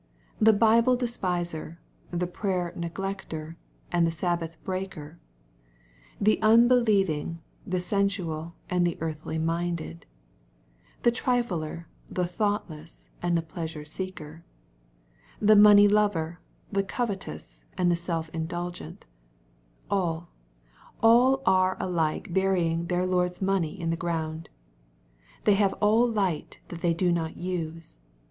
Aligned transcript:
The 0.39 0.51
Bible 0.51 0.95
despiser, 0.97 1.77
the 2.09 2.25
prayer 2.25 2.73
neglecter, 2.75 3.55
and 3.91 4.07
the 4.07 4.11
Sabbath 4.11 4.57
breaker,— 4.63 5.19
the 6.29 6.39
unbe 6.41 6.71
lieving, 6.83 7.37
the 7.67 7.79
sensual, 7.79 8.55
and 8.67 8.87
the 8.87 8.97
earthly 8.99 9.37
minded,— 9.37 10.07
the 11.03 11.11
trifler, 11.11 11.85
the 12.09 12.25
thoughtless, 12.25 13.09
and 13.21 13.37
the 13.37 13.43
pleasure 13.43 13.85
seeker,— 13.85 14.43
^the 15.49 15.55
money 15.59 15.87
lover, 15.87 16.39
the 16.71 16.81
covetous, 16.83 17.61
and 17.77 17.91
the 17.91 17.95
self 17.95 18.27
indulgent,— 18.29 19.05
all, 19.91 20.29
all 21.03 21.43
are 21.45 21.77
alike 21.79 22.33
burying 22.33 22.87
their 22.87 23.05
Lord's 23.05 23.39
money 23.39 23.79
in 23.79 23.91
the 23.91 23.95
ground. 23.95 24.49
They 25.43 25.53
have 25.53 25.73
all 25.75 26.09
light 26.09 26.59
that 26.69 26.81
they 26.81 26.95
do 26.95 27.11
not 27.11 27.37
use. 27.37 27.97